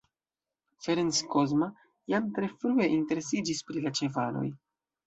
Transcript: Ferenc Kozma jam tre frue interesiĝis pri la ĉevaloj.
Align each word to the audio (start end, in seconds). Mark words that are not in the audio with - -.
Ferenc 0.85 1.19
Kozma 1.35 1.69
jam 2.15 2.33
tre 2.39 2.51
frue 2.57 2.91
interesiĝis 2.99 3.65
pri 3.71 3.87
la 3.87 3.97
ĉevaloj. 4.03 4.49